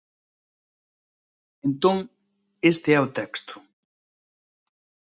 Entón, 1.67 1.97
este 2.71 2.89
é 2.97 2.99
o 3.05 3.11
texto. 3.17 3.55